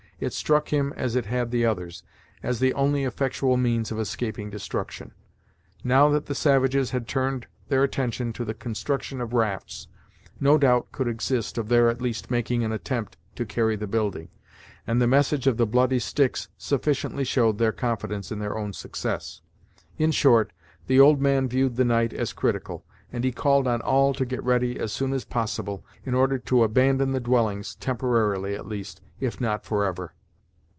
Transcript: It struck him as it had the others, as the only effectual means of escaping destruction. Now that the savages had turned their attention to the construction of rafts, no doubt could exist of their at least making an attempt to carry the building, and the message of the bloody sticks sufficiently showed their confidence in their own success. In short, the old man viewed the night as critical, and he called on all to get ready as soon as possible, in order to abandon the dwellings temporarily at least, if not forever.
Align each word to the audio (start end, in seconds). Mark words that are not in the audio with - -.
It 0.21 0.33
struck 0.33 0.69
him 0.69 0.93
as 0.95 1.15
it 1.15 1.25
had 1.25 1.49
the 1.49 1.65
others, 1.65 2.03
as 2.43 2.59
the 2.59 2.75
only 2.75 3.05
effectual 3.05 3.57
means 3.57 3.91
of 3.91 3.97
escaping 3.99 4.51
destruction. 4.51 5.13
Now 5.83 6.09
that 6.09 6.27
the 6.27 6.35
savages 6.35 6.91
had 6.91 7.07
turned 7.07 7.47
their 7.69 7.81
attention 7.83 8.31
to 8.33 8.45
the 8.45 8.53
construction 8.53 9.19
of 9.19 9.33
rafts, 9.33 9.87
no 10.39 10.59
doubt 10.59 10.91
could 10.91 11.07
exist 11.07 11.57
of 11.57 11.69
their 11.69 11.89
at 11.89 12.03
least 12.03 12.29
making 12.29 12.63
an 12.63 12.71
attempt 12.71 13.17
to 13.35 13.47
carry 13.47 13.75
the 13.75 13.87
building, 13.87 14.29
and 14.85 15.01
the 15.01 15.07
message 15.07 15.47
of 15.47 15.57
the 15.57 15.65
bloody 15.65 15.97
sticks 15.97 16.49
sufficiently 16.55 17.23
showed 17.23 17.57
their 17.57 17.71
confidence 17.71 18.31
in 18.31 18.37
their 18.37 18.55
own 18.55 18.73
success. 18.73 19.41
In 19.97 20.11
short, 20.11 20.53
the 20.85 20.99
old 20.99 21.19
man 21.19 21.47
viewed 21.49 21.77
the 21.77 21.85
night 21.85 22.13
as 22.13 22.31
critical, 22.31 22.85
and 23.13 23.25
he 23.25 23.31
called 23.31 23.67
on 23.67 23.81
all 23.81 24.13
to 24.13 24.25
get 24.25 24.41
ready 24.41 24.79
as 24.79 24.93
soon 24.93 25.11
as 25.11 25.25
possible, 25.25 25.83
in 26.05 26.13
order 26.13 26.37
to 26.37 26.63
abandon 26.63 27.11
the 27.11 27.19
dwellings 27.19 27.75
temporarily 27.75 28.55
at 28.55 28.65
least, 28.65 29.01
if 29.19 29.41
not 29.41 29.65
forever. 29.65 30.13